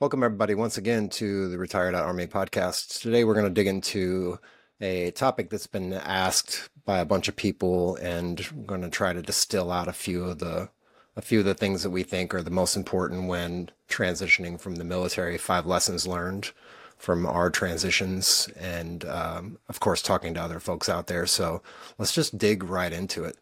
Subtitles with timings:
[0.00, 3.00] Welcome, everybody, once again to the Retired Army podcast.
[3.00, 4.38] Today, we're going to dig into
[4.80, 9.12] a topic that's been asked by a bunch of people, and we're going to try
[9.12, 10.68] to distill out a few of the
[11.16, 14.76] a few of the things that we think are the most important when transitioning from
[14.76, 15.36] the military.
[15.36, 16.52] Five lessons learned
[16.96, 21.26] from our transitions, and um, of course, talking to other folks out there.
[21.26, 21.60] So
[21.98, 23.36] let's just dig right into it.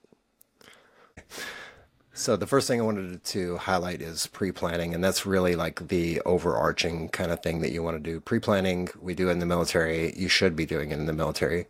[2.16, 6.22] So the first thing I wanted to highlight is pre-planning, and that's really like the
[6.22, 8.20] overarching kind of thing that you want to do.
[8.20, 10.14] Pre-planning, we do in the military.
[10.16, 11.66] You should be doing it in the military,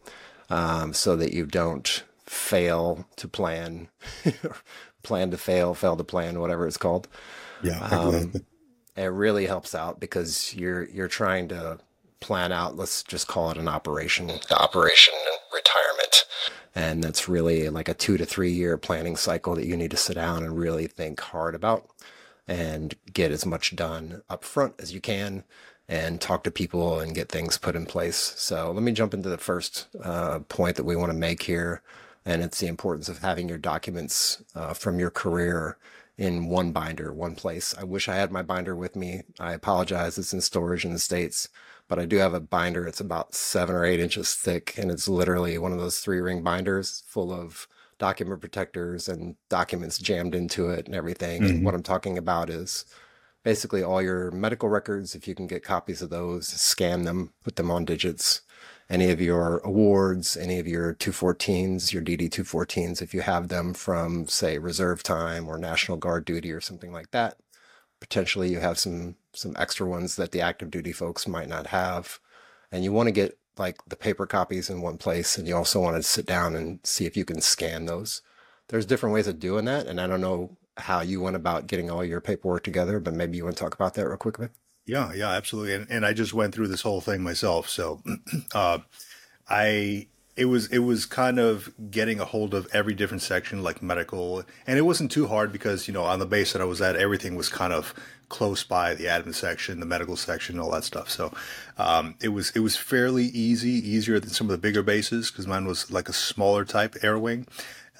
[0.48, 3.88] um, so that you don't fail to plan,
[5.02, 7.08] plan to fail, fail to plan, whatever it's called.
[7.60, 8.32] Yeah, um,
[8.96, 11.80] it really helps out because you're you're trying to
[12.20, 12.76] plan out.
[12.76, 15.14] Let's just call it an operation, The operation
[15.66, 16.24] retirement
[16.74, 19.96] and that's really like a two to three year planning cycle that you need to
[19.96, 21.88] sit down and really think hard about
[22.46, 25.42] and get as much done up front as you can
[25.88, 28.16] and talk to people and get things put in place.
[28.16, 31.80] So let me jump into the first uh, point that we want to make here.
[32.24, 35.78] And it's the importance of having your documents uh, from your career
[36.18, 37.74] in one binder, one place.
[37.78, 39.22] I wish I had my binder with me.
[39.38, 40.18] I apologize.
[40.18, 41.48] It's in storage in the States
[41.88, 42.86] but I do have a binder.
[42.86, 46.42] It's about seven or eight inches thick, and it's literally one of those three ring
[46.42, 51.42] binders full of document protectors and documents jammed into it and everything.
[51.42, 51.50] Mm-hmm.
[51.50, 52.84] And what I'm talking about is
[53.42, 55.14] basically all your medical records.
[55.14, 58.42] If you can get copies of those, scan them, put them on digits.
[58.88, 63.74] Any of your awards, any of your 214s, your DD 214s, if you have them
[63.74, 67.36] from, say, reserve time or National Guard duty or something like that,
[68.00, 72.18] potentially you have some some extra ones that the active duty folks might not have.
[72.72, 75.80] And you want to get like the paper copies in one place and you also
[75.80, 78.22] want to sit down and see if you can scan those.
[78.68, 81.90] There's different ways of doing that and i don't know how you went about getting
[81.90, 84.48] all your paperwork together but maybe you want to talk about that real quickly
[84.84, 88.02] yeah yeah absolutely and, and i just went through this whole thing myself so
[88.54, 88.78] uh,
[89.48, 90.06] i
[90.36, 94.42] it was it was kind of getting a hold of every different section like medical
[94.66, 96.96] and it wasn't too hard because you know on the base that i was at
[96.96, 97.94] everything was kind of
[98.28, 101.10] close by the admin section the medical section all that stuff.
[101.10, 101.32] So
[101.78, 105.46] um, it was it was fairly easy easier than some of the bigger bases because
[105.46, 107.46] mine was like a smaller type air wing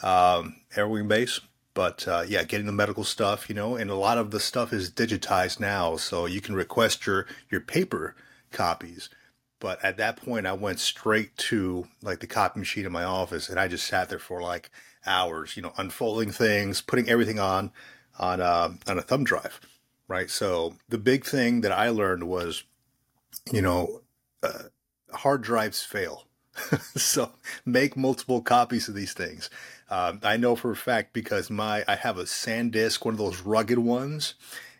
[0.03, 1.41] um, air wing base.
[1.75, 4.73] But uh, yeah getting the medical stuff you know and a lot of the stuff
[4.73, 8.15] is digitized now so you can request your your paper
[8.51, 9.11] copies.
[9.59, 13.49] But at that point, I went straight to like the copy machine in my office,
[13.49, 14.71] and I just sat there for like
[15.07, 17.73] hours, you know, unfolding things, putting everything on
[18.19, 19.61] on uh, on a thumb drive,
[20.09, 20.31] right?
[20.31, 22.65] So the big thing that I learned was,
[23.53, 24.03] you know,
[24.43, 24.65] uh,
[25.13, 26.27] hard drives fail.
[26.97, 27.33] so
[27.65, 29.51] make multiple copies of these things.
[29.91, 33.43] Um, I know for a fact because my I have a SanDisk, one of those
[33.43, 34.35] rugged ones,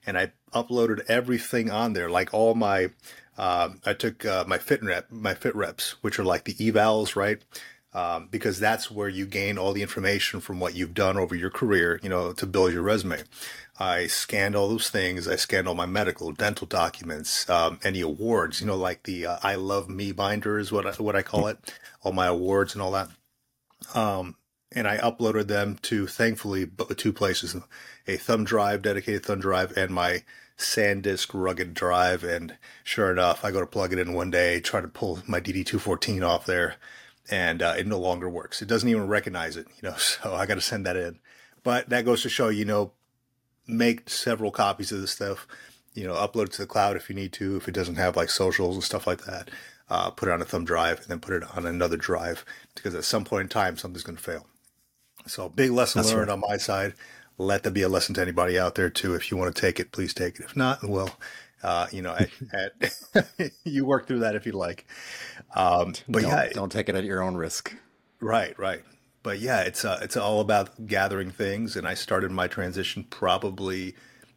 [0.07, 2.91] and I uploaded everything on there, like all my
[3.39, 7.17] um, I took uh, my fit rep, my fit reps, which are like the evals,
[7.17, 7.43] right?
[7.93, 11.49] Um, because that's where you gain all the information from what you've done over your
[11.49, 13.23] career, you know, to build your resume.
[13.79, 15.27] I scanned all those things.
[15.27, 19.39] I scanned all my medical, dental documents, um, any awards, you know, like the uh,
[19.43, 21.59] I Love Me binder is what I, what I call it,
[22.03, 23.09] all my awards and all that.
[23.95, 24.37] Um,
[24.73, 27.57] and I uploaded them to, thankfully, two places:
[28.07, 30.23] a thumb drive, dedicated thumb drive, and my
[30.59, 32.25] SanDisk rugged drive.
[32.25, 35.41] And sure enough, I go to plug it in one day, try to pull my
[35.41, 36.77] DD214 off there,
[37.31, 38.63] and uh, it no longer works.
[38.63, 41.19] It doesn't even recognize it, you know, so I got to send that in.
[41.63, 42.93] But that goes to show, you know,
[43.67, 45.49] make several copies of this stuff,
[45.95, 48.17] you know, upload it to the cloud if you need to, if it doesn't have
[48.17, 49.51] like socials and stuff like that.
[49.89, 52.45] Uh, put it on a thumb drive and then put it on another drive
[52.75, 54.47] because at some point in time, something's going to fail.
[55.27, 56.35] So big lesson That's learned right.
[56.35, 56.95] on my side
[57.39, 59.15] let that be a lesson to anybody out there too.
[59.15, 60.47] If you want to take it, please take it.
[60.47, 61.19] If not, well,
[61.63, 62.31] uh, you know, at,
[63.39, 64.87] at you work through that if you like.
[65.55, 67.75] Um, but don't, yeah, don't take it at your own risk.
[68.21, 68.83] Right, right.
[69.23, 71.77] But yeah, it's uh, it's all about gathering things.
[71.77, 73.95] And I started my transition probably.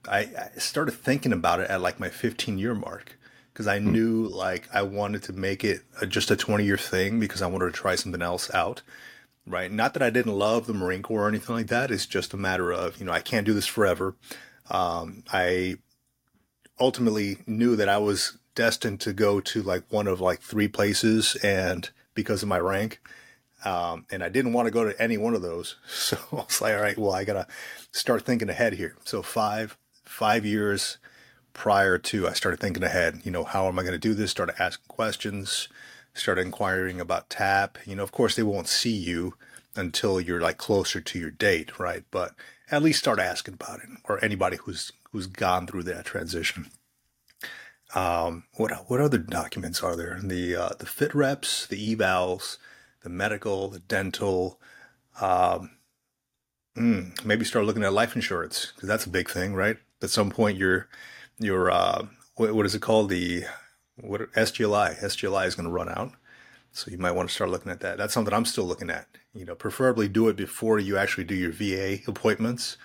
[0.07, 3.17] I, I started thinking about it at like my 15 year mark
[3.53, 3.91] because I hmm.
[3.91, 7.47] knew like I wanted to make it a, just a 20 year thing because I
[7.47, 8.81] wanted to try something else out
[9.49, 9.71] right?
[9.71, 11.91] Not that I didn't love the Marine Corps or anything like that.
[11.91, 14.15] It's just a matter of, you know, I can't do this forever.
[14.69, 15.77] Um, I
[16.79, 21.35] ultimately knew that I was destined to go to like one of like three places
[21.43, 22.99] and because of my rank.
[23.65, 25.75] Um, and I didn't want to go to any one of those.
[25.89, 27.47] So I was like, all right, well, I got to
[27.91, 28.95] start thinking ahead here.
[29.05, 30.97] So five, five years
[31.53, 34.31] prior to, I started thinking ahead, you know, how am I going to do this?
[34.31, 35.67] Started asking questions,
[36.13, 37.77] start inquiring about TAP.
[37.85, 39.35] You know, of course, they won't see you
[39.75, 42.03] until you're like closer to your date, right?
[42.11, 42.33] But
[42.71, 46.71] at least start asking about it, or anybody who's who's gone through that transition.
[47.95, 50.19] Um, what what other documents are there?
[50.23, 52.57] The uh, the fit reps, the evals,
[53.01, 54.59] the medical, the dental.
[55.19, 55.71] Um,
[56.77, 59.77] mm, maybe start looking at life insurance because that's a big thing, right?
[60.01, 60.87] At some point, your
[61.39, 62.05] your uh,
[62.35, 63.09] what, what is it called?
[63.09, 63.45] The
[64.01, 66.11] what SGLI SGLI is going to run out,
[66.71, 67.97] so you might want to start looking at that.
[67.97, 69.07] That's something I'm still looking at.
[69.33, 72.77] You know, preferably do it before you actually do your VA appointments,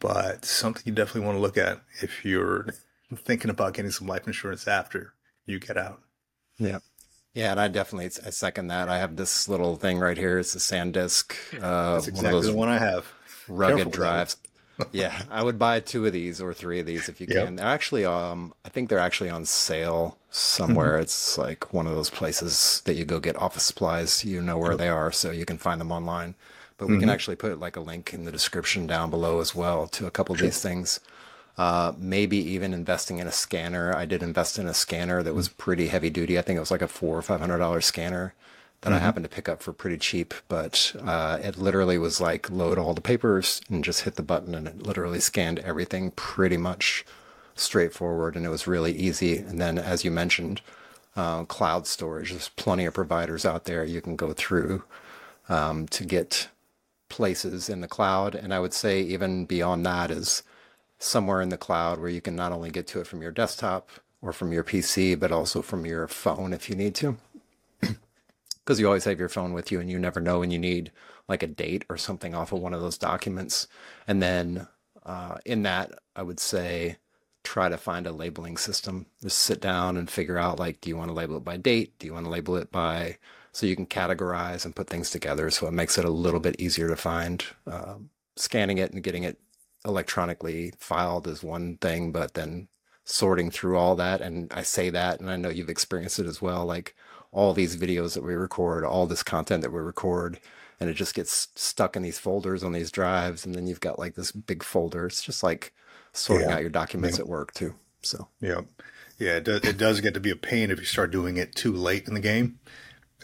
[0.00, 2.66] but something you definitely want to look at if you're
[3.16, 5.14] thinking about getting some life insurance after
[5.46, 6.00] you get out.
[6.58, 6.78] Yeah.
[7.34, 8.88] Yeah, and I definitely I second that.
[8.88, 10.40] I have this little thing right here.
[10.40, 11.62] It's a SanDisk.
[11.62, 13.06] Uh, That's exactly one of those the one I have.
[13.46, 14.36] Rugged Careful drives.
[14.92, 17.56] yeah, I would buy two of these or three of these if you can.
[17.56, 20.94] They're actually, um, I think they're actually on sale somewhere.
[20.94, 21.02] Mm-hmm.
[21.02, 24.24] It's like one of those places that you go get office supplies.
[24.24, 24.80] You know where yep.
[24.80, 26.34] they are, so you can find them online.
[26.80, 27.00] But we mm-hmm.
[27.00, 30.10] can actually put like a link in the description down below as well to a
[30.10, 30.98] couple of these things.
[31.58, 33.94] Uh, maybe even investing in a scanner.
[33.94, 35.58] I did invest in a scanner that was mm-hmm.
[35.58, 36.38] pretty heavy duty.
[36.38, 38.32] I think it was like a four or five hundred dollar scanner
[38.80, 38.96] that mm-hmm.
[38.96, 42.78] I happened to pick up for pretty cheap, but uh, it literally was like load
[42.78, 47.04] all the papers and just hit the button, and it literally scanned everything pretty much
[47.56, 49.36] straightforward, and it was really easy.
[49.36, 50.62] And then, as you mentioned,
[51.14, 52.30] uh, cloud storage.
[52.30, 54.84] There's plenty of providers out there you can go through
[55.50, 56.48] um, to get
[57.10, 60.42] places in the cloud, and I would say even beyond that is
[60.98, 63.90] somewhere in the cloud where you can not only get to it from your desktop
[64.22, 67.16] or from your PC, but also from your phone if you need to
[68.70, 70.92] because you always have your phone with you and you never know when you need
[71.28, 73.66] like a date or something off of one of those documents.
[74.06, 74.68] And then
[75.04, 76.98] uh, in that, I would say
[77.42, 79.06] try to find a labeling system.
[79.22, 81.98] Just sit down and figure out like, do you want to label it by date?
[81.98, 83.16] Do you want to label it by
[83.52, 86.60] so you can categorize and put things together so it makes it a little bit
[86.60, 87.44] easier to find.
[87.66, 89.38] Um, scanning it and getting it
[89.84, 92.68] electronically filed is one thing, but then
[93.04, 96.40] sorting through all that, and I say that, and I know you've experienced it as
[96.40, 96.94] well, like
[97.32, 100.38] all these videos that we record, all this content that we record,
[100.78, 103.98] and it just gets stuck in these folders on these drives, and then you've got
[103.98, 105.06] like this big folder.
[105.06, 105.72] It's just like
[106.12, 106.54] sorting yeah.
[106.54, 107.24] out your documents yeah.
[107.24, 107.74] at work too.
[108.02, 108.62] So yeah,
[109.18, 111.54] yeah, it does, it does get to be a pain if you start doing it
[111.54, 112.58] too late in the game.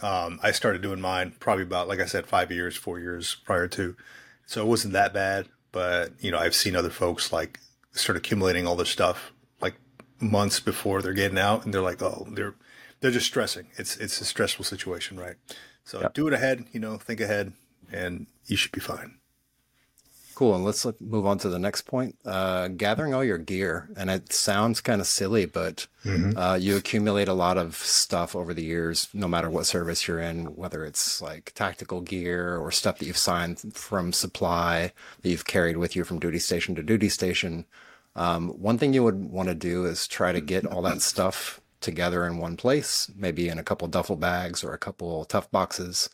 [0.03, 3.69] Um, I started doing mine probably about, like I said, five years, four years prior
[3.69, 3.97] to,
[4.47, 5.49] so it wasn't that bad.
[5.73, 7.61] But you know, I've seen other folks like
[7.93, 9.75] start accumulating all this stuff like
[10.21, 12.55] months before they're getting out, and they're like, oh, they're
[13.01, 13.69] they're just stressing.
[13.77, 15.37] It's it's a stressful situation, right?
[15.85, 16.15] So yep.
[16.15, 17.53] do it ahead, you know, think ahead,
[17.93, 19.19] and you should be fine.
[20.37, 20.55] Cool.
[20.55, 22.19] And let's look, move on to the next point.
[22.23, 26.37] Uh, gathering all your gear, and it sounds kind of silly, but mm-hmm.
[26.37, 30.21] uh, you accumulate a lot of stuff over the years, no matter what service you're
[30.21, 34.93] in, whether it's like tactical gear or stuff that you've signed from supply
[35.23, 37.65] that you've carried with you from duty station to duty station.
[38.15, 41.63] Um, one thing you would want to do is try to get all that stuff
[41.81, 46.11] together in one place, maybe in a couple duffel bags or a couple tough boxes.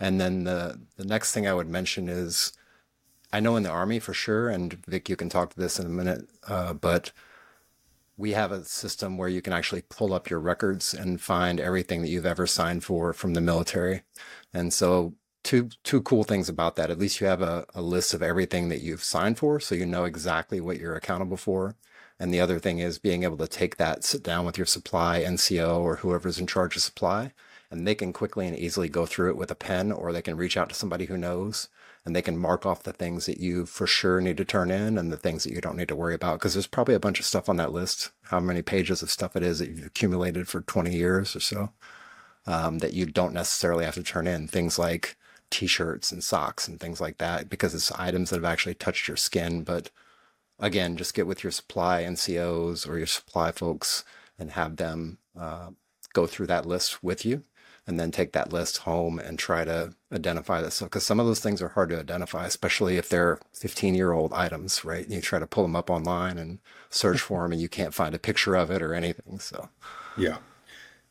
[0.00, 2.54] And then the, the next thing I would mention is
[3.32, 5.86] I know in the Army for sure, and Vic, you can talk to this in
[5.86, 7.12] a minute, uh, but
[8.16, 12.02] we have a system where you can actually pull up your records and find everything
[12.02, 14.02] that you've ever signed for from the military.
[14.54, 16.90] And so two two cool things about that.
[16.90, 19.86] At least you have a, a list of everything that you've signed for, so you
[19.86, 21.76] know exactly what you're accountable for.
[22.18, 25.22] And the other thing is being able to take that, sit down with your supply
[25.22, 27.32] NCO or whoever's in charge of supply,
[27.70, 30.36] and they can quickly and easily go through it with a pen, or they can
[30.36, 31.68] reach out to somebody who knows
[32.06, 34.96] and they can mark off the things that you for sure need to turn in
[34.96, 36.38] and the things that you don't need to worry about.
[36.38, 39.34] Because there's probably a bunch of stuff on that list, how many pages of stuff
[39.34, 41.72] it is that you've accumulated for 20 years or so,
[42.46, 44.46] um, that you don't necessarily have to turn in.
[44.46, 45.16] Things like
[45.50, 49.16] t-shirts and socks and things like that, because it's items that have actually touched your
[49.16, 49.64] skin.
[49.64, 49.90] But
[50.60, 54.04] again, just get with your supply NCOs or your supply folks
[54.38, 55.70] and have them uh,
[56.12, 57.42] go through that list with you
[57.86, 60.80] and then take that list home and try to identify this.
[60.80, 64.32] Because some of those things are hard to identify, especially if they're 15 year old
[64.32, 65.08] items, right?
[65.08, 66.58] You try to pull them up online and
[66.90, 69.38] search for them and you can't find a picture of it or anything.
[69.38, 69.68] So,
[70.16, 70.38] yeah.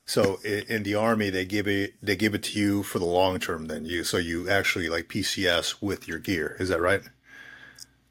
[0.05, 3.39] So in the army, they give it they give it to you for the long
[3.39, 3.65] term.
[3.65, 6.55] Then you so you actually like PCS with your gear.
[6.60, 7.01] Is that right?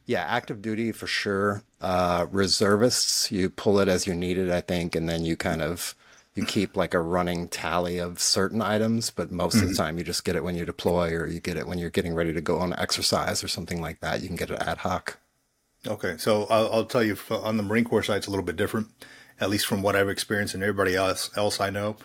[0.07, 1.63] Yeah, active duty for sure.
[1.81, 5.63] Uh, reservists, you pull it as you need it, I think, and then you kind
[5.63, 5.95] of
[6.35, 9.63] you keep like a running tally of certain items, but most mm-hmm.
[9.63, 9.83] of the mm-hmm.
[9.85, 12.15] time you just get it when you deploy or you get it when you're getting
[12.15, 14.21] ready to go on exercise or something like that.
[14.21, 15.19] You can get it ad hoc.
[15.87, 18.57] Okay, so I'll, I'll tell you on the Marine Corps side, it's a little bit
[18.57, 18.89] different,
[19.39, 21.97] at least from what I've experienced and everybody else else I know.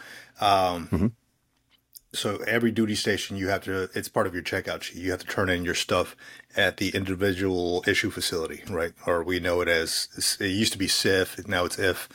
[0.42, 1.08] Um, mm-hmm.
[2.12, 3.90] So every duty station, you have to.
[3.94, 4.98] It's part of your checkout sheet.
[4.98, 6.16] You have to turn in your stuff
[6.58, 8.94] at the individual issue facility, right?
[9.06, 12.10] Or we know it as it used to be SIF, now it's IF.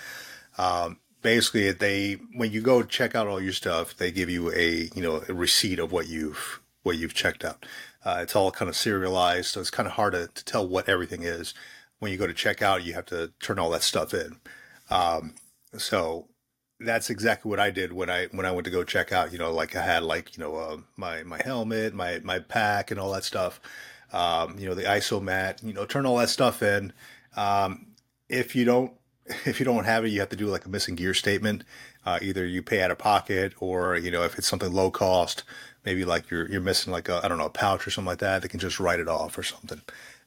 [0.58, 4.88] Um, basically they when you go check out all your stuff, they give you a
[4.94, 7.66] you know a receipt of what you've what you've checked out.
[8.04, 10.88] Uh, it's all kind of serialized, so it's kind of hard to, to, tell what
[10.88, 11.54] everything is.
[11.98, 14.36] When you go to check out, you have to turn all that stuff in.
[14.90, 15.34] Um,
[15.78, 16.28] so
[16.78, 19.32] that's exactly what I did when I when I went to go check out.
[19.32, 22.90] You know, like I had like you know uh, my my helmet, my my pack,
[22.92, 23.60] and all that stuff.
[24.12, 25.64] Um, you know, the isomat.
[25.64, 26.92] You know, turn all that stuff in.
[27.34, 27.86] Um,
[28.28, 28.92] if you don't
[29.44, 31.64] if you don't have it, you have to do like a missing gear statement.
[32.04, 35.44] Uh, either you pay out of pocket, or you know, if it's something low cost,
[35.84, 38.18] maybe like you're you're missing like a I don't know a pouch or something like
[38.18, 38.42] that.
[38.42, 39.80] They can just write it off or something.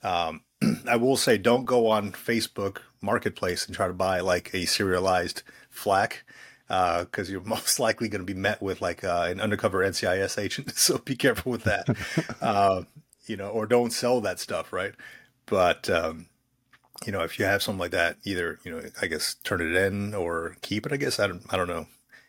[0.03, 0.41] Um,
[0.89, 5.43] I will say, don't go on Facebook Marketplace and try to buy like a serialized
[5.69, 6.23] flak
[6.67, 10.41] because uh, you're most likely going to be met with like uh, an undercover NCIS
[10.41, 10.73] agent.
[10.77, 11.87] So be careful with that,
[12.41, 12.83] uh,
[13.25, 14.93] you know, or don't sell that stuff, right?
[15.45, 16.27] But um,
[17.05, 19.75] you know, if you have something like that, either you know, I guess turn it
[19.75, 20.93] in or keep it.
[20.93, 21.43] I guess I don't.
[21.49, 21.87] I don't know.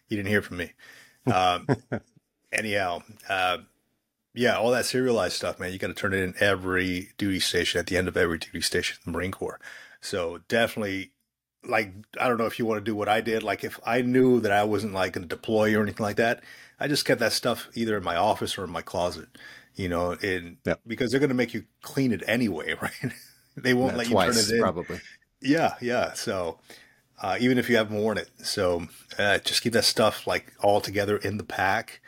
[0.08, 0.72] You didn't hear from me.
[1.26, 1.66] Um,
[2.52, 3.58] anyhow, uh,
[4.34, 5.72] yeah, all that serialized stuff, man.
[5.72, 8.60] You got to turn it in every duty station at the end of every duty
[8.60, 9.60] station in the Marine Corps.
[10.00, 11.12] So definitely,
[11.64, 13.42] like, I don't know if you want to do what I did.
[13.42, 16.42] Like, if I knew that I wasn't like going to deploy or anything like that,
[16.78, 19.28] I just kept that stuff either in my office or in my closet.
[19.74, 20.56] You know, and
[20.86, 23.12] because they're going to make you clean it anyway, right?
[23.62, 24.62] They won't let twice, you turn it in.
[24.62, 25.00] Probably.
[25.40, 26.12] Yeah, yeah.
[26.14, 26.58] So
[27.20, 28.86] uh, even if you haven't worn it, so
[29.18, 32.00] uh, just keep that stuff like all together in the pack,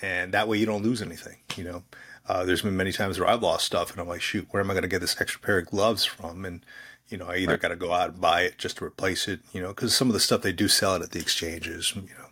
[0.00, 1.38] and that way you don't lose anything.
[1.56, 1.82] You know,
[2.28, 4.70] uh, there's been many times where I've lost stuff, and I'm like, shoot, where am
[4.70, 6.44] I going to get this extra pair of gloves from?
[6.44, 6.64] And
[7.08, 7.60] you know, I either right.
[7.60, 9.40] got to go out and buy it just to replace it.
[9.52, 11.92] You know, because some of the stuff they do sell it at the exchanges.
[11.94, 12.30] You know,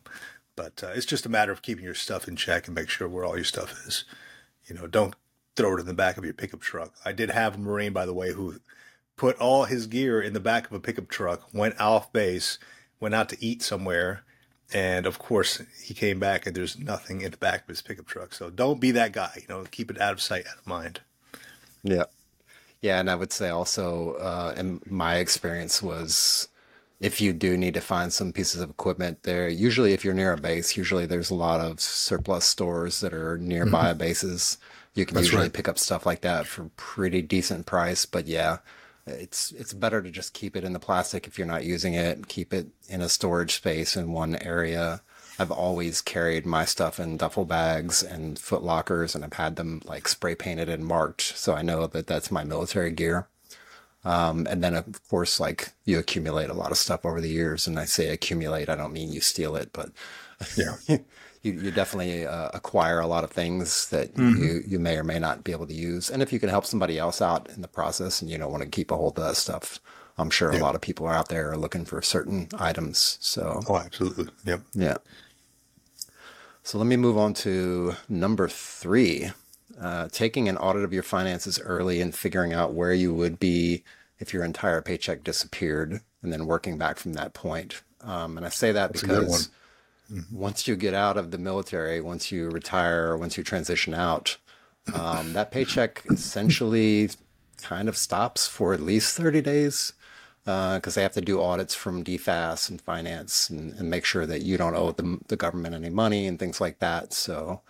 [0.56, 3.08] but uh, it's just a matter of keeping your stuff in check and make sure
[3.08, 4.04] where all your stuff is.
[4.66, 5.14] You know, don't
[5.60, 6.94] throw it in the back of your pickup truck.
[7.04, 8.60] I did have a Marine, by the way, who
[9.16, 12.58] put all his gear in the back of a pickup truck, went off base,
[12.98, 14.22] went out to eat somewhere,
[14.72, 18.06] and of course he came back and there's nothing in the back of his pickup
[18.06, 18.32] truck.
[18.32, 19.30] So don't be that guy.
[19.36, 21.00] You know, keep it out of sight, out of mind.
[21.82, 22.04] Yeah,
[22.80, 26.48] yeah, and I would say also, uh, in my experience was.
[27.00, 30.34] If you do need to find some pieces of equipment there, usually if you're near
[30.34, 33.98] a base, usually there's a lot of surplus stores that are nearby mm-hmm.
[33.98, 34.58] bases
[34.94, 35.52] you can That's usually right.
[35.52, 38.06] pick up stuff like that for pretty decent price.
[38.06, 38.58] But yeah,
[39.06, 42.28] it's it's better to just keep it in the plastic if you're not using it.
[42.28, 45.02] Keep it in a storage space in one area.
[45.38, 49.80] I've always carried my stuff in duffel bags and foot lockers, and I've had them
[49.86, 53.26] like spray painted and marked, so I know that that's my military gear.
[54.04, 57.66] Um, and then of course, like you accumulate a lot of stuff over the years,
[57.66, 59.90] and I say accumulate, I don't mean you steal it, but
[60.56, 60.76] yeah,
[61.42, 64.42] you, you definitely uh, acquire a lot of things that mm-hmm.
[64.42, 66.10] you, you may or may not be able to use.
[66.10, 68.62] And if you can help somebody else out in the process and you don't want
[68.62, 69.80] to keep a hold of that stuff,
[70.18, 73.16] I'm sure a lot of people are out there looking for certain items.
[73.20, 74.28] So, oh, absolutely.
[74.44, 74.60] Yep.
[74.74, 74.96] Yeah.
[76.62, 79.30] So let me move on to number three.
[79.80, 83.82] Uh, taking an audit of your finances early and figuring out where you would be
[84.18, 87.80] if your entire paycheck disappeared, and then working back from that point.
[88.02, 89.48] Um, and I say that That's because
[90.10, 90.36] Mm-hmm.
[90.36, 94.36] Once you get out of the military, once you retire, once you transition out,
[94.94, 97.10] um, that paycheck essentially
[97.62, 99.92] kind of stops for at least 30 days
[100.44, 104.24] because uh, they have to do audits from DFAS and finance and, and, make sure
[104.24, 107.12] that you don't owe the, the government any money and things like that.
[107.12, 107.60] So,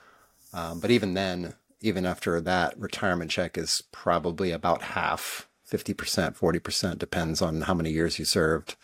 [0.55, 6.99] um, but even then, even after that, retirement check is probably about half, 50%, 40%,
[6.99, 8.77] depends on how many years you served,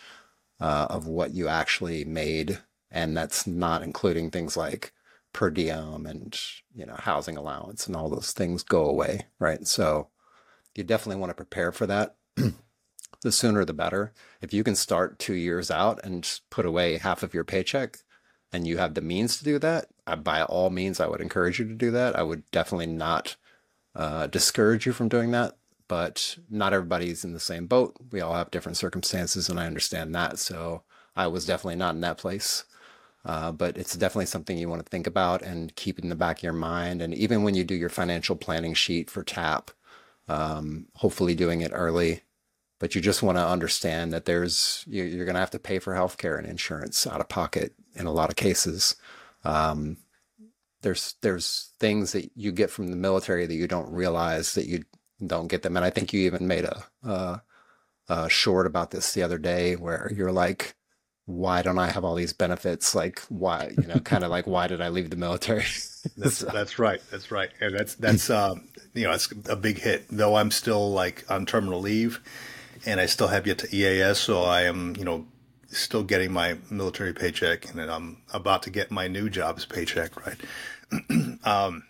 [0.60, 2.58] uh, of what you actually made
[2.90, 4.93] and that's not including things like
[5.33, 6.38] per diem and
[6.75, 9.66] you know housing allowance and all those things go away right?
[9.66, 10.09] So
[10.75, 12.16] you definitely want to prepare for that.
[13.23, 14.12] The sooner the better.
[14.40, 17.99] If you can start two years out and put away half of your paycheck
[18.52, 19.87] and you have the means to do that
[20.23, 22.14] by all means i would encourage you to do that.
[22.14, 23.35] I would definitely not
[23.97, 25.57] uh, discourage you from doing that
[25.88, 27.97] but not everybody's in the same boat.
[28.12, 30.38] We all have different circumstances and i understand that.
[30.38, 30.83] So
[31.16, 32.64] i was definitely not in that place
[33.26, 36.38] uh, but it's definitely something you want to think about and keep in the back
[36.38, 37.02] of your mind.
[37.02, 39.73] And even when you do your financial planning sheet for TAP,
[40.28, 42.23] um, hopefully doing it early,
[42.78, 45.95] but you just want to understand that there's you're going to have to pay for
[45.95, 48.95] healthcare and insurance out of pocket in a lot of cases.
[49.45, 49.97] Um,
[50.83, 54.85] there's there's things that you get from the military that you don't realize that you
[55.26, 55.76] don't get them.
[55.76, 57.42] And I think you even made a, a,
[58.09, 60.76] a short about this the other day where you're like,
[61.26, 62.95] why don't I have all these benefits?
[62.95, 65.64] Like why, you know, kind of like why did I leave the military?
[66.16, 66.47] that's so.
[66.47, 67.00] that's right.
[67.11, 67.50] That's right.
[67.61, 70.06] And that's that's um you know, it's a big hit.
[70.09, 72.21] Though I'm still like on terminal leave
[72.87, 75.26] and I still have yet to EAS, so I am, you know,
[75.68, 80.12] still getting my military paycheck and then I'm about to get my new job's paycheck,
[80.25, 80.40] right?
[81.45, 81.83] um,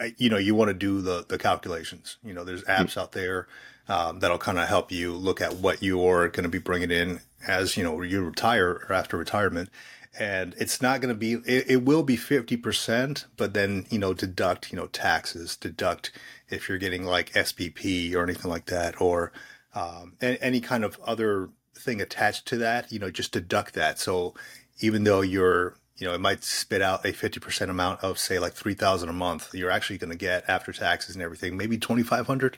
[0.00, 2.16] I, you know, you want to do the, the calculations.
[2.24, 3.48] You know, there's apps out there
[3.88, 7.20] um, that'll kind of help you look at what you're going to be bringing in
[7.46, 9.70] as, you know, you retire or after retirement.
[10.18, 14.12] And it's not going to be, it, it will be 50%, but then, you know,
[14.14, 16.12] deduct, you know, taxes, deduct
[16.48, 19.32] if you're getting like SBP or anything like that, or
[19.74, 23.98] um, any kind of other thing attached to that, you know, just deduct that.
[23.98, 24.34] So
[24.80, 28.54] even though you're, you know, it might spit out a 50% amount of say like
[28.54, 32.56] 3000 a month, you're actually going to get after taxes and everything, maybe 2500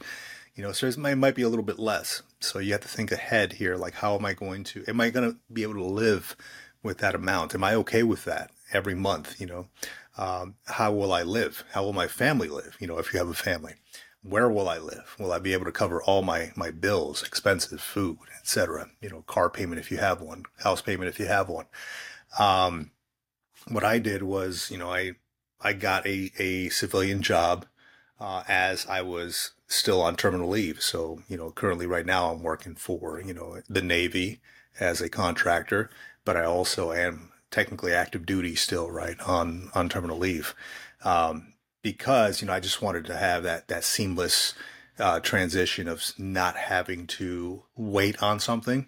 [0.60, 2.20] you know, so it might be a little bit less.
[2.38, 5.08] So you have to think ahead here, like how am I going to, am I
[5.08, 6.36] going to be able to live
[6.82, 7.54] with that amount?
[7.54, 9.40] Am I okay with that every month?
[9.40, 9.68] You know,
[10.18, 11.64] um, how will I live?
[11.72, 12.76] How will my family live?
[12.78, 13.72] You know, if you have a family,
[14.22, 15.16] where will I live?
[15.18, 18.90] Will I be able to cover all my, my bills, expenses, food, etc.?
[19.00, 21.68] You know, car payment if you have one, house payment if you have one.
[22.38, 22.90] Um,
[23.68, 25.12] what I did was, you know, I,
[25.58, 27.64] I got a, a civilian job,
[28.20, 30.82] uh, as I was still on terminal leave.
[30.82, 34.40] So, you know, currently right now I'm working for, you know, the Navy
[34.78, 35.90] as a contractor,
[36.24, 40.54] but I also am technically active duty still, right, on, on terminal leave.
[41.04, 44.54] Um, because, you know, I just wanted to have that, that seamless,
[44.98, 48.86] uh, transition of not having to wait on something,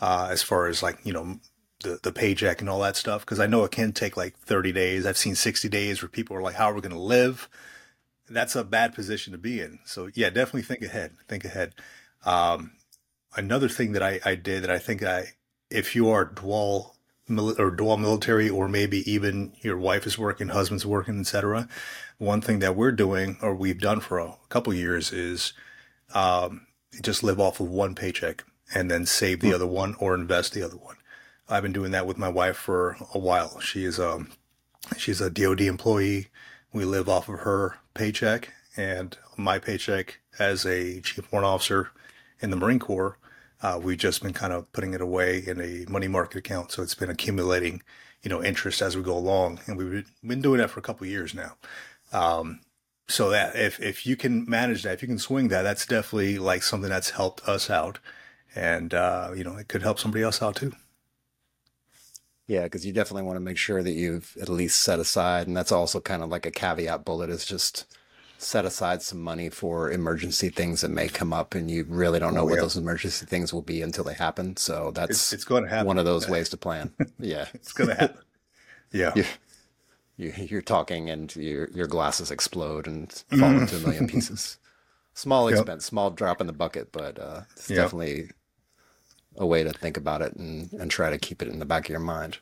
[0.00, 1.40] uh, as far as like, you know,
[1.82, 3.26] the, the paycheck and all that stuff.
[3.26, 5.04] Cause I know it can take like 30 days.
[5.04, 7.48] I've seen 60 days where people are like, how are we going to live?
[8.30, 9.78] That's a bad position to be in.
[9.84, 11.74] So yeah, definitely think ahead, think ahead.
[12.24, 12.72] Um,
[13.36, 15.32] another thing that I, I did that I think I,
[15.70, 16.94] if you are dual
[17.58, 21.68] or dual military, or maybe even your wife is working, husband's working, etc.
[22.16, 25.52] One thing that we're doing, or we've done for a couple years, is
[26.14, 26.66] um,
[27.02, 28.44] just live off of one paycheck
[28.74, 29.54] and then save the hmm.
[29.54, 30.96] other one or invest the other one.
[31.48, 33.60] I've been doing that with my wife for a while.
[33.60, 34.30] She is um,
[34.96, 36.28] she's a DoD employee.
[36.72, 41.90] We live off of her paycheck and my paycheck as a chief warrant officer
[42.40, 43.18] in the Marine Corps
[43.62, 46.70] uh, we've just been kind of putting it away in a money market account.
[46.72, 47.82] So it's been accumulating,
[48.22, 49.60] you know, interest as we go along.
[49.66, 51.56] And we've been doing that for a couple years now.
[52.12, 52.60] Um,
[53.08, 56.38] so that if, if you can manage that, if you can swing that, that's definitely
[56.38, 57.98] like something that's helped us out.
[58.54, 60.72] And, uh, you know, it could help somebody else out too.
[62.48, 65.56] Yeah, because you definitely want to make sure that you've at least set aside, and
[65.56, 67.84] that's also kind of like a caveat bullet is just
[68.38, 72.34] set aside some money for emergency things that may come up and you really don't
[72.34, 72.60] know oh, what yeah.
[72.60, 74.56] those emergency things will be until they happen.
[74.56, 75.88] So that's it's, it's going to happen.
[75.88, 76.92] One of those ways to plan.
[77.18, 77.46] Yeah.
[77.54, 78.22] it's going to happen.
[78.92, 79.12] Yeah.
[80.16, 84.58] You're, you're, talking and your, your glasses explode and fall into a million pieces.
[85.14, 85.88] Small expense, yep.
[85.88, 87.84] small drop in the bucket, but uh, it's yep.
[87.84, 88.30] definitely
[89.38, 91.86] a way to think about it and, and try to keep it in the back
[91.86, 92.38] of your mind.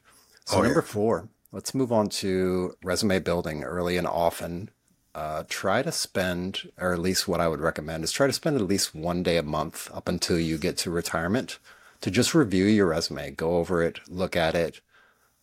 [0.46, 0.92] So oh, number yeah.
[0.92, 4.70] four, let's move on to resume building early and often
[5.14, 8.56] uh, try to spend, or at least what I would recommend is try to spend
[8.56, 11.58] at least one day a month up until you get to retirement
[12.00, 14.80] to just review your resume, go over it, look at it,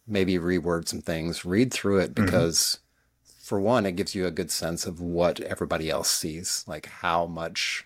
[0.07, 2.25] maybe reword some things, read through it mm-hmm.
[2.25, 2.79] because
[3.25, 3.43] mm-hmm.
[3.43, 7.25] for one, it gives you a good sense of what everybody else sees, like how
[7.25, 7.85] much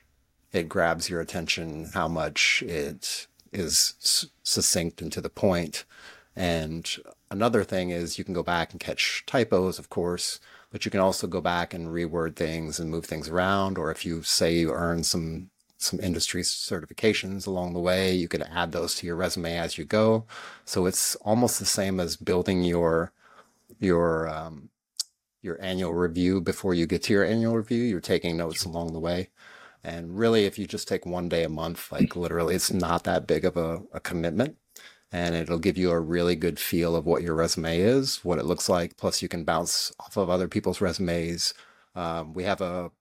[0.51, 5.85] it grabs your attention, how much it is succinct and to the point.
[6.35, 6.89] And
[7.31, 10.39] another thing is you can go back and catch typos, of course
[10.71, 13.77] but you can also go back and reword things and move things around.
[13.77, 18.41] Or if you say you earn some some industry certifications along the way, you can
[18.41, 20.25] add those to your resume as you go.
[20.65, 23.11] So it's almost the same as building your
[23.79, 24.69] your um,
[25.41, 27.83] your annual review before you get to your annual review.
[27.83, 29.29] You're taking notes along the way.
[29.83, 33.27] And really, if you just take one day a month, like literally, it's not that
[33.27, 34.57] big of a, a commitment
[35.11, 38.45] and it'll give you a really good feel of what your resume is, what it
[38.45, 38.97] looks like.
[38.97, 41.53] Plus, you can bounce off of other people's resumes.
[41.95, 42.91] Um, we have a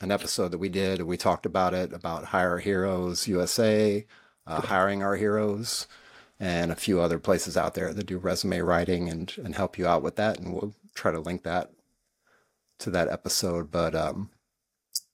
[0.00, 1.02] an episode that we did.
[1.02, 4.06] We talked about it about Hire Heroes USA,
[4.46, 5.88] uh, hiring our heroes,
[6.38, 9.86] and a few other places out there that do resume writing and and help you
[9.86, 10.38] out with that.
[10.38, 11.72] And we'll try to link that
[12.80, 13.70] to that episode.
[13.70, 14.30] But um,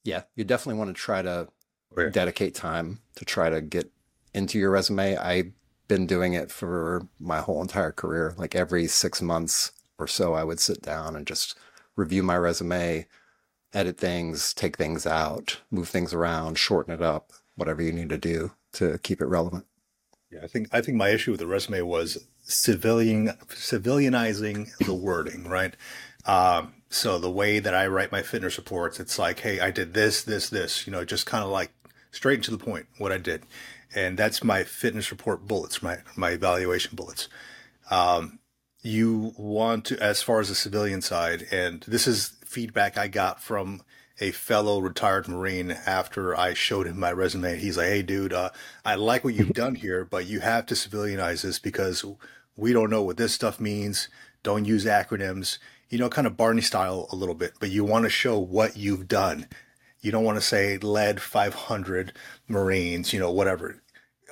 [0.05, 1.49] yeah, you definitely want to try to
[1.97, 2.11] oh, yeah.
[2.11, 3.91] dedicate time to try to get
[4.33, 5.17] into your resume.
[5.17, 5.53] I've
[5.89, 8.35] been doing it for my whole entire career.
[8.37, 11.57] Like every six months or so, I would sit down and just
[11.97, 13.07] review my resume,
[13.73, 18.19] edit things, take things out, move things around, shorten it up, whatever you need to
[18.19, 19.67] do to keep it relevant.
[20.31, 25.49] Yeah, I think I think my issue with the resume was civilian civilianizing the wording,
[25.49, 25.77] right?
[26.27, 29.95] Um, so the way that I write my fitness reports, it's like, hey, I did
[29.95, 31.73] this, this, this, you know, just kind of like
[32.13, 33.43] straight to the point what I did.
[33.95, 37.29] and that's my fitness report bullets, my my evaluation bullets.
[37.91, 38.39] Um,
[38.83, 43.43] you want to, as far as the civilian side, and this is feedback I got
[43.43, 43.83] from
[44.21, 47.59] a fellow retired Marine after I showed him my resume.
[47.59, 48.51] He's like, "Hey, dude, uh,
[48.85, 52.05] I like what you've done here, but you have to civilianize this because
[52.57, 54.09] we don't know what this stuff means.
[54.43, 55.59] Don't use acronyms.
[55.91, 58.77] You know, kind of Barney style a little bit, but you want to show what
[58.77, 59.47] you've done.
[60.01, 62.13] You don't want to say led 500
[62.49, 63.83] Marines, you know, whatever.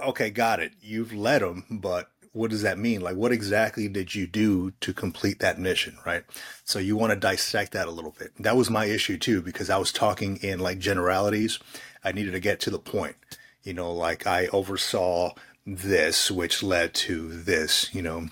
[0.02, 0.72] Okay, got it.
[0.80, 3.00] You've led them, but what does that mean?
[3.00, 6.24] Like, what exactly did you do to complete that mission, right?
[6.64, 8.32] So you want to dissect that a little bit.
[8.38, 11.58] That was my issue too, because I was talking in like generalities.
[12.02, 13.16] I needed to get to the point.
[13.62, 15.34] You know, like I oversaw
[15.66, 18.28] this, which led to this, you know,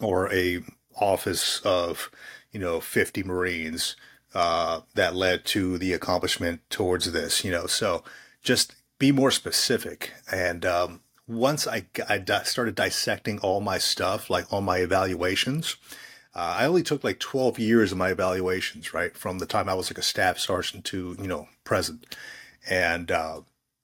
[0.00, 0.62] or a
[1.00, 2.10] office of,
[2.52, 3.96] you know, 50 Marines,
[4.34, 8.04] uh, that led to the accomplishment towards this, you know, so
[8.42, 10.12] just be more specific.
[10.30, 15.76] And, um, once I, I started dissecting all my stuff, like all my evaluations,
[16.34, 19.16] uh, I only took like 12 years of my evaluations, right?
[19.16, 22.16] From the time I was like a staff sergeant to, you know, present.
[22.68, 23.42] And, uh,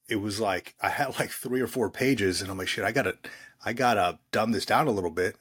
[0.09, 2.93] it was like, I had like three or four pages and I'm like, shit, I
[2.93, 3.17] gotta,
[3.65, 5.37] I gotta dumb this down a little bit.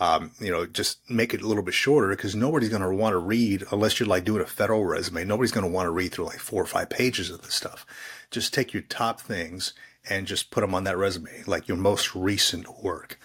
[0.00, 3.14] Um, you know, just make it a little bit shorter because nobody's going to want
[3.14, 5.24] to read unless you're like doing a federal resume.
[5.24, 7.84] Nobody's going to want to read through like four or five pages of this stuff.
[8.30, 9.72] Just take your top things
[10.08, 13.18] and just put them on that resume, like your most recent work,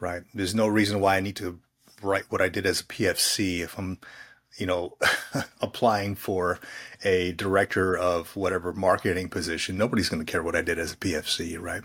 [0.00, 0.24] right?
[0.34, 1.60] There's no reason why I need to
[2.02, 3.98] write what I did as a PFC if I'm,
[4.58, 4.96] you know,
[5.60, 6.58] applying for
[7.04, 9.78] a director of whatever marketing position.
[9.78, 11.82] Nobody's going to care what I did as a PFC, right?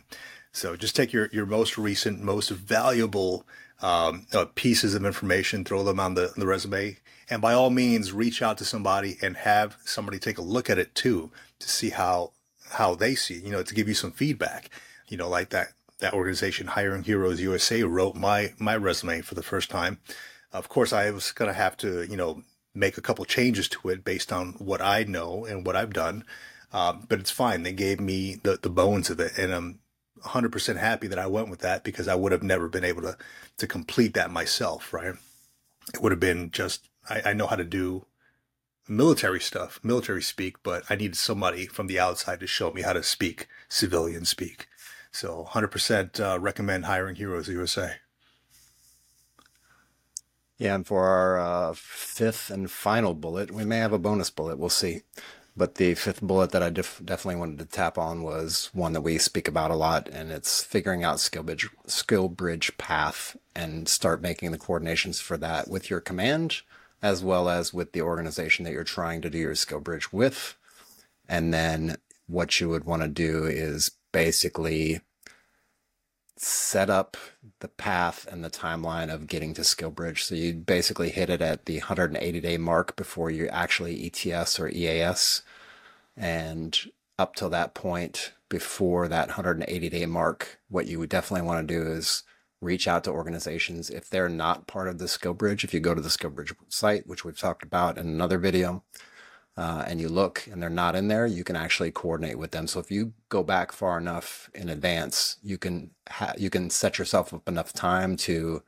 [0.51, 3.45] So just take your, your most recent, most valuable
[3.81, 6.97] um, uh, pieces of information, throw them on the, the resume,
[7.29, 10.77] and by all means, reach out to somebody and have somebody take a look at
[10.77, 12.31] it too to see how
[12.71, 14.69] how they see you know, to give you some feedback.
[15.07, 19.43] You know, like that that organization Hiring Heroes USA wrote my my resume for the
[19.43, 19.99] first time.
[20.51, 22.43] Of course, I was going to have to, you know,
[22.75, 26.25] make a couple changes to it based on what I know and what I've done.
[26.73, 27.63] Um, but it's fine.
[27.63, 29.79] They gave me the, the bones of it, and I'm
[30.23, 33.17] 100% happy that I went with that because I would have never been able to
[33.57, 34.93] to complete that myself.
[34.93, 35.15] Right?
[35.93, 38.05] It would have been just I, I know how to do
[38.87, 42.93] military stuff, military speak, but I needed somebody from the outside to show me how
[42.93, 44.67] to speak civilian speak.
[45.11, 47.95] So 100% uh, recommend hiring Heroes USA.
[50.57, 54.59] Yeah, and for our uh, fifth and final bullet, we may have a bonus bullet.
[54.59, 55.01] We'll see.
[55.55, 59.01] But the fifth bullet that I def- definitely wanted to tap on was one that
[59.01, 63.89] we speak about a lot, and it's figuring out skill bridge, skill bridge path and
[63.89, 66.61] start making the coordinations for that with your command
[67.01, 70.55] as well as with the organization that you're trying to do your skill bridge with.
[71.27, 75.01] And then what you would want to do is basically
[76.43, 77.17] set up
[77.59, 80.19] the path and the timeline of getting to Skillbridge.
[80.19, 84.67] So you basically hit it at the 180 day mark before you actually ETS or
[84.67, 85.43] EAS.
[86.17, 86.77] And
[87.19, 91.73] up till that point, before that 180 day mark, what you would definitely want to
[91.73, 92.23] do is
[92.59, 95.63] reach out to organizations if they're not part of the Skillbridge.
[95.63, 98.83] If you go to the Skillbridge site, which we've talked about in another video,
[99.57, 102.67] uh, and you look and they're not in there, you can actually coordinate with them.
[102.67, 106.97] So if you go back far enough in advance, you can ha- you can set
[106.97, 108.63] yourself up enough time to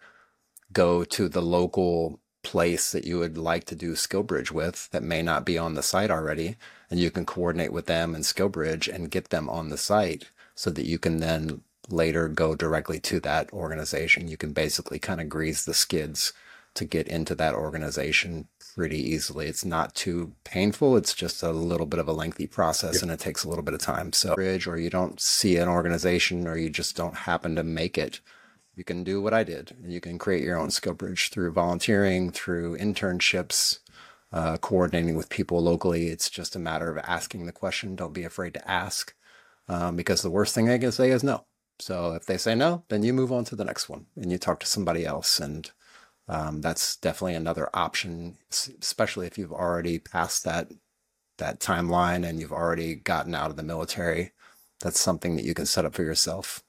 [0.71, 5.01] go to the local place that you would like to do skill bridge with that
[5.01, 6.57] may not be on the site already
[6.91, 10.29] and you can coordinate with them in skill bridge and get them on the site
[10.53, 14.27] so that you can then later go directly to that organization.
[14.27, 16.33] You can basically kind of grease the skids
[16.75, 19.47] to get into that organization pretty easily.
[19.47, 20.97] It's not too painful.
[20.97, 23.73] It's just a little bit of a lengthy process and it takes a little bit
[23.73, 24.13] of time.
[24.13, 27.97] So, bridge, or you don't see an organization or you just don't happen to make
[27.97, 28.19] it,
[28.75, 29.75] you can do what I did.
[29.85, 33.79] You can create your own skill bridge through volunteering, through internships,
[34.31, 36.07] uh, coordinating with people locally.
[36.07, 37.95] It's just a matter of asking the question.
[37.95, 39.13] Don't be afraid to ask
[39.67, 41.45] um, because the worst thing they can say is no.
[41.79, 44.37] So if they say no, then you move on to the next one and you
[44.37, 45.39] talk to somebody else.
[45.39, 45.69] And
[46.27, 48.37] um, that's definitely another option,
[48.81, 50.69] especially if you've already passed that
[51.39, 54.31] that timeline and you've already gotten out of the military.
[54.81, 56.63] That's something that you can set up for yourself.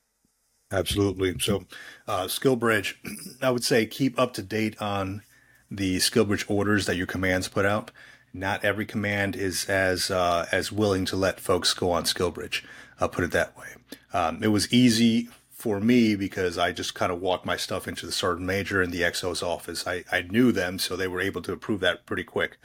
[0.72, 1.38] Absolutely.
[1.38, 1.66] So,
[2.08, 2.94] uh, SkillBridge,
[3.42, 5.22] I would say keep up to date on
[5.70, 7.90] the SkillBridge orders that your commands put out.
[8.32, 12.64] Not every command is as uh, as willing to let folks go on SkillBridge.
[13.00, 13.68] I'll put it that way.
[14.12, 15.28] Um, it was easy
[15.64, 18.90] for me because I just kind of walked my stuff into the sergeant major in
[18.90, 19.86] the XO's office.
[19.86, 22.58] I, I knew them, so they were able to approve that pretty quick.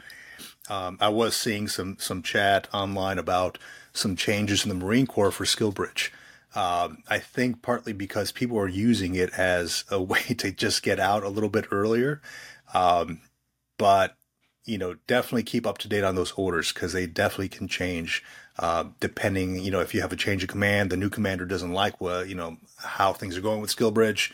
[0.69, 3.57] Um, I was seeing some some chat online about
[3.93, 6.09] some changes in the Marine Corps for SkillBridge.
[6.55, 10.99] Um, I think partly because people are using it as a way to just get
[10.99, 12.21] out a little bit earlier.
[12.73, 13.21] Um,
[13.77, 14.17] but
[14.65, 18.25] you know, definitely keep up to date on those orders because they definitely can change
[18.59, 19.57] uh, depending.
[19.59, 22.27] You know, if you have a change of command, the new commander doesn't like what
[22.27, 24.31] you know how things are going with SkillBridge.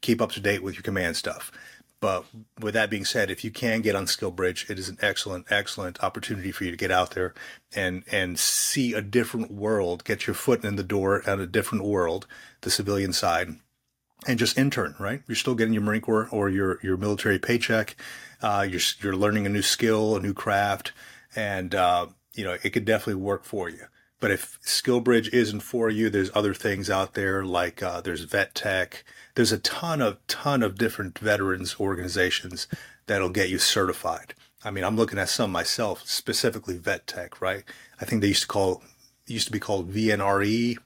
[0.00, 1.50] Keep up to date with your command stuff.
[2.00, 2.26] But
[2.60, 6.02] with that being said, if you can get on SkillBridge, it is an excellent, excellent
[6.02, 7.34] opportunity for you to get out there
[7.74, 11.84] and and see a different world, get your foot in the door at a different
[11.84, 12.26] world,
[12.60, 13.56] the civilian side,
[14.26, 14.94] and just intern.
[14.98, 17.96] Right, you're still getting your Marine Corps or your your military paycheck.
[18.42, 20.92] Uh, you're you're learning a new skill, a new craft,
[21.34, 22.06] and uh,
[22.38, 23.86] you know it could definitely work for you.
[24.20, 28.54] But if SkillBridge isn't for you, there's other things out there like uh, there's Vet
[28.54, 29.04] Tech.
[29.34, 32.68] There's a ton of ton of different veterans organizations
[33.06, 34.34] that'll get you certified.
[34.64, 37.64] I mean, I'm looking at some myself, specifically Vet Tech, right?
[38.00, 38.82] I think they used to call
[39.26, 40.78] used to be called VNRE.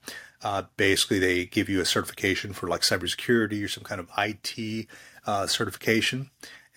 [0.42, 4.86] Uh, basically, they give you a certification for like cybersecurity or some kind of IT
[5.26, 6.30] uh, certification,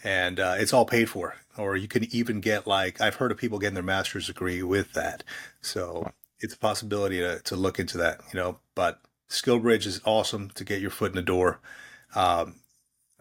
[0.03, 1.35] and uh, it's all paid for.
[1.57, 4.93] Or you can even get like I've heard of people getting their master's degree with
[4.93, 5.23] that.
[5.61, 8.59] So it's a possibility to, to look into that, you know.
[8.75, 11.59] But SkillBridge is awesome to get your foot in the door.
[12.13, 12.55] Um,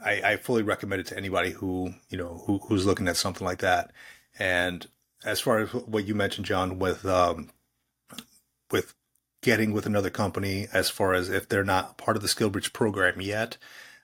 [0.04, 3.44] I, I, fully recommend it to anybody who you know who, who's looking at something
[3.44, 3.92] like that.
[4.38, 4.86] And
[5.24, 7.50] as far as what you mentioned, John, with um,
[8.70, 8.94] with
[9.42, 13.20] getting with another company, as far as if they're not part of the SkillBridge program
[13.20, 13.56] yet,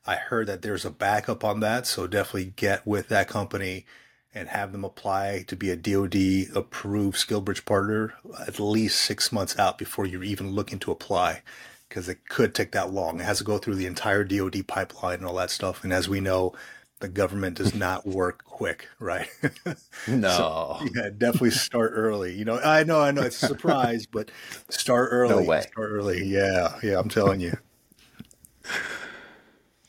[0.07, 1.87] I heard that there's a backup on that.
[1.87, 3.87] So definitely get with that company
[4.35, 8.14] and have them apply to be a DoD approved SkillBridge partner
[8.47, 11.43] at least six months out before you're even looking to apply,
[11.88, 13.21] because it could take that long.
[13.21, 15.83] It has to go through the entire DoD pipeline and all that stuff.
[15.83, 16.55] And as we know,
[17.01, 19.29] the government does not work quick, right?
[20.07, 20.79] No.
[20.81, 22.35] so, yeah, definitely start early.
[22.35, 24.31] You know, I know, I know it's a surprise, but
[24.71, 25.43] start early.
[25.43, 25.62] No way.
[25.62, 26.25] Start early.
[26.25, 27.59] Yeah, yeah, I'm telling you.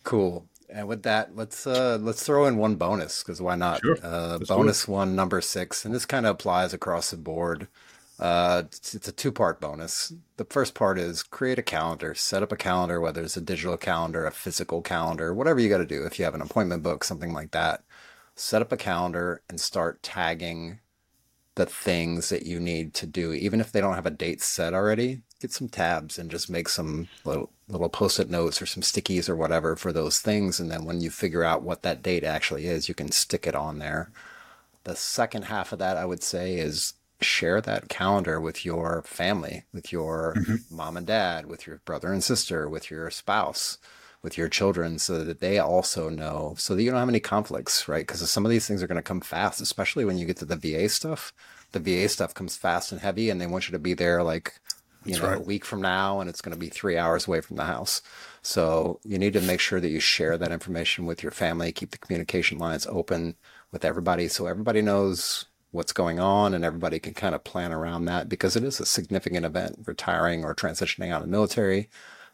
[0.03, 0.47] Cool.
[0.71, 3.81] And with that, let's uh, let's throw in one bonus because why not?
[3.81, 3.97] Sure.
[4.01, 7.67] Uh, bonus one, number six, and this kind of applies across the board.
[8.19, 10.13] Uh, it's, it's a two part bonus.
[10.37, 13.77] The first part is create a calendar, set up a calendar, whether it's a digital
[13.77, 16.03] calendar, a physical calendar, whatever you got to do.
[16.05, 17.83] If you have an appointment book, something like that,
[18.35, 20.79] set up a calendar and start tagging
[21.55, 24.73] the things that you need to do, even if they don't have a date set
[24.73, 25.23] already.
[25.41, 29.35] Get some tabs and just make some little little post-it notes or some stickies or
[29.35, 32.89] whatever for those things, and then when you figure out what that date actually is,
[32.89, 34.11] you can stick it on there.
[34.83, 39.63] The second half of that, I would say, is share that calendar with your family,
[39.73, 40.75] with your mm-hmm.
[40.75, 43.77] mom and dad, with your brother and sister, with your spouse,
[44.23, 47.87] with your children, so that they also know, so that you don't have any conflicts,
[47.87, 48.05] right?
[48.05, 50.45] Because some of these things are going to come fast, especially when you get to
[50.45, 51.33] the VA stuff.
[51.71, 54.59] The VA stuff comes fast and heavy, and they want you to be there like
[55.05, 55.37] you That's know, right.
[55.37, 58.01] a week from now, and it's going to be three hours away from the house.
[58.43, 61.91] So you need to make sure that you share that information with your family, keep
[61.91, 63.35] the communication lines open
[63.71, 68.05] with everybody so everybody knows what's going on and everybody can kind of plan around
[68.05, 71.89] that because it is a significant event, retiring or transitioning out of the military.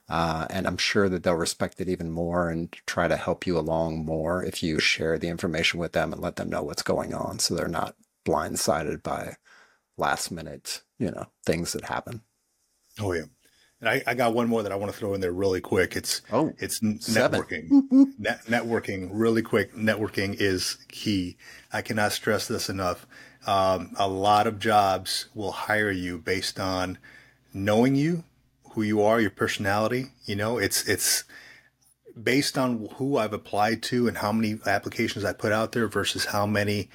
[0.10, 3.58] Uh, and I'm sure that they'll respect it even more and try to help you
[3.58, 7.14] along more if you share the information with them and let them know what's going
[7.14, 9.36] on so they're not blindsided by
[9.98, 12.22] last minute, you know, things that happen.
[13.00, 13.24] Oh yeah.
[13.80, 15.96] And I, I got one more that I want to throw in there really quick.
[15.96, 17.70] It's oh, it's networking.
[18.18, 19.76] Net, networking really quick.
[19.76, 21.38] Networking is key.
[21.72, 23.06] I cannot stress this enough.
[23.46, 26.98] Um, a lot of jobs will hire you based on
[27.54, 28.24] knowing you,
[28.72, 30.08] who you are, your personality.
[30.26, 31.24] You know, it's it's
[32.22, 36.26] based on who I've applied to and how many applications I put out there versus
[36.26, 36.90] how many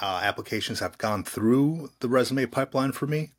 [0.00, 3.32] uh, applications have gone through the resume pipeline for me.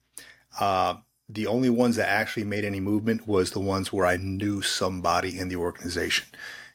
[0.60, 0.96] Uh,
[1.34, 5.40] the only ones that actually made any movement was the ones where I knew somebody
[5.40, 6.28] in the organization.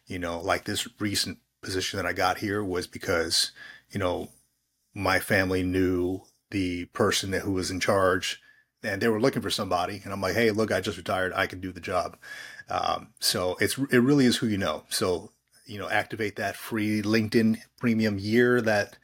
[0.06, 3.52] You know, like this recent position that I got here was because,
[3.90, 4.30] you know,
[4.94, 8.40] my family knew the person who was in charge
[8.82, 10.00] and they were looking for somebody.
[10.04, 11.32] And I'm like, hey, look, I just retired.
[11.34, 12.16] I can do the job.
[12.70, 14.84] Um, so it's, it really is who you know.
[14.88, 15.32] So,
[15.66, 18.96] you know, activate that free LinkedIn premium year that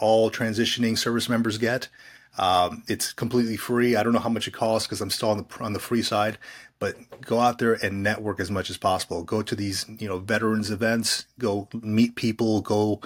[0.00, 1.88] all transitioning service members get.
[2.36, 3.96] Um, it's completely free.
[3.96, 6.02] I don't know how much it costs because I'm still on the on the free
[6.02, 6.38] side,
[6.78, 9.24] but go out there and network as much as possible.
[9.24, 11.26] Go to these you know veterans events.
[11.38, 12.60] Go meet people.
[12.60, 13.00] Go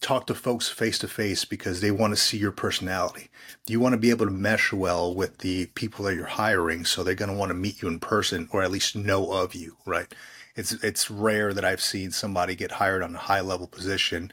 [0.00, 3.28] talk to folks face to face because they want to see your personality.
[3.66, 7.02] You want to be able to mesh well with the people that you're hiring, so
[7.02, 9.76] they're going to want to meet you in person or at least know of you,
[9.86, 10.12] right?
[10.54, 14.32] It's it's rare that I've seen somebody get hired on a high level position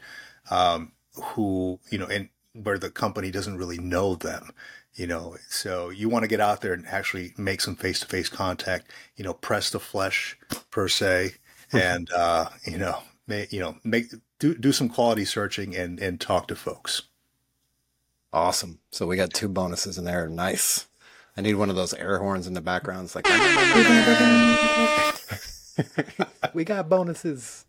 [0.50, 4.50] um, who you know and where the company doesn't really know them.
[4.94, 8.06] You know, so you want to get out there and actually make some face to
[8.06, 8.90] face contact.
[9.16, 10.38] You know, press the flesh
[10.70, 11.34] per se,
[11.72, 14.06] and uh, you know, may, you know, make
[14.38, 17.02] do do some quality searching and and talk to folks.
[18.32, 18.78] Awesome.
[18.90, 20.28] So we got two bonuses in there.
[20.28, 20.86] Nice.
[21.36, 23.06] I need one of those air horns in the background.
[23.06, 23.24] It's like
[26.54, 27.64] we got bonuses.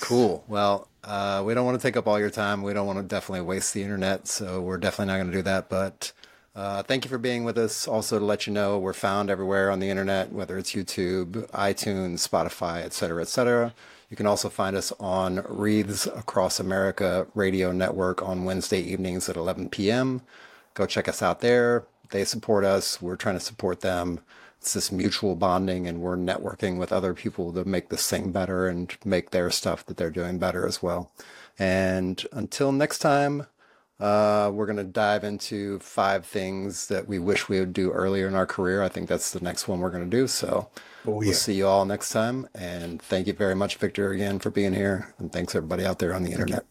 [0.00, 0.44] Cool.
[0.48, 2.62] Well, uh, we don't want to take up all your time.
[2.62, 5.42] We don't want to definitely waste the internet, so we're definitely not going to do
[5.42, 5.68] that.
[5.68, 6.12] But
[6.54, 7.86] uh, thank you for being with us.
[7.86, 12.26] Also, to let you know, we're found everywhere on the internet, whether it's YouTube, iTunes,
[12.26, 13.74] Spotify, et cetera, et cetera.
[14.10, 19.36] You can also find us on Wreaths Across America Radio Network on Wednesday evenings at
[19.36, 20.22] 11 p.m.
[20.74, 21.84] Go check us out there.
[22.10, 23.02] They support us.
[23.02, 24.20] We're trying to support them.
[24.58, 28.66] It's this mutual bonding, and we're networking with other people to make this thing better
[28.66, 31.12] and make their stuff that they're doing better as well.
[31.58, 33.46] And until next time,
[33.98, 38.28] uh, we're going to dive into five things that we wish we would do earlier
[38.28, 38.82] in our career.
[38.82, 40.26] I think that's the next one we're going to do.
[40.26, 40.68] So
[41.06, 41.28] oh, yeah.
[41.28, 42.48] we'll see you all next time.
[42.54, 45.14] And thank you very much, Victor, again for being here.
[45.18, 46.66] And thanks everybody out there on the internet.